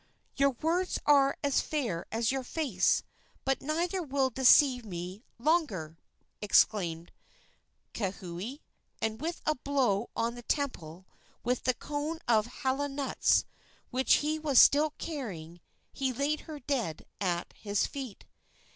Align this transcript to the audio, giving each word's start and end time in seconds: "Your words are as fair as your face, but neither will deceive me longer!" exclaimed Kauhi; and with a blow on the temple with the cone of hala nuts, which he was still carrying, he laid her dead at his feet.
"Your 0.35 0.49
words 0.49 0.97
are 1.05 1.37
as 1.43 1.61
fair 1.61 2.07
as 2.11 2.31
your 2.31 2.43
face, 2.43 3.03
but 3.45 3.61
neither 3.61 4.01
will 4.01 4.31
deceive 4.31 4.83
me 4.83 5.23
longer!" 5.37 5.99
exclaimed 6.41 7.11
Kauhi; 7.93 8.61
and 8.99 9.21
with 9.21 9.43
a 9.45 9.53
blow 9.53 10.09
on 10.15 10.33
the 10.33 10.41
temple 10.41 11.05
with 11.43 11.65
the 11.65 11.75
cone 11.75 12.17
of 12.27 12.47
hala 12.47 12.89
nuts, 12.89 13.45
which 13.91 14.13
he 14.25 14.39
was 14.39 14.57
still 14.57 14.89
carrying, 14.97 15.61
he 15.93 16.11
laid 16.11 16.39
her 16.49 16.59
dead 16.59 17.05
at 17.19 17.53
his 17.53 17.85
feet. 17.85 18.25